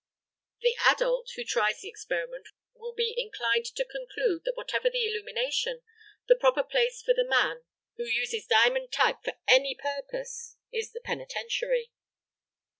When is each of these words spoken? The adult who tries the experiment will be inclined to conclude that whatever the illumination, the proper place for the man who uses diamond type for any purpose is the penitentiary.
The 0.61 0.75
adult 0.89 1.29
who 1.35 1.43
tries 1.43 1.81
the 1.81 1.87
experiment 1.87 2.47
will 2.73 2.91
be 2.95 3.13
inclined 3.15 3.65
to 3.65 3.85
conclude 3.85 4.45
that 4.45 4.57
whatever 4.57 4.89
the 4.89 5.05
illumination, 5.05 5.83
the 6.27 6.33
proper 6.35 6.63
place 6.63 7.03
for 7.03 7.13
the 7.13 7.23
man 7.23 7.61
who 7.97 8.05
uses 8.07 8.47
diamond 8.47 8.91
type 8.91 9.17
for 9.23 9.33
any 9.47 9.77
purpose 9.79 10.57
is 10.73 10.91
the 10.91 11.01
penitentiary. 11.01 11.91